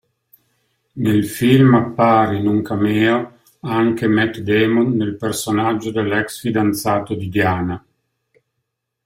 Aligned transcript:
Nel 0.93 1.27
film 1.27 1.75
appare, 1.75 2.35
in 2.37 2.47
un 2.47 2.63
cameo, 2.63 3.37
anche 3.59 4.07
Matt 4.07 4.39
Damon 4.39 4.93
nel 4.95 5.15
personaggio 5.15 5.91
dell'ex-fidanzato 5.91 7.13
di 7.13 7.29
Diana. 7.29 7.85